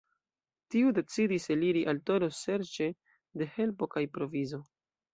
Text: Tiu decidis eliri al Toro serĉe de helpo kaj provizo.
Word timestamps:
Tiu 0.75 0.93
decidis 0.99 1.45
eliri 1.57 1.85
al 1.95 2.01
Toro 2.11 2.31
serĉe 2.39 2.91
de 3.41 3.53
helpo 3.55 3.93
kaj 3.97 4.09
provizo. 4.19 4.65